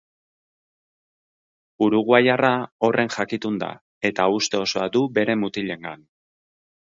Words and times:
Uruguaiarra 1.87 2.51
horren 2.87 3.13
jakitun 3.17 3.61
da 3.65 3.69
eta 4.11 4.27
uste 4.39 4.61
osoa 4.63 4.87
du 4.97 5.03
bere 5.19 5.39
mutilengan. 5.45 6.09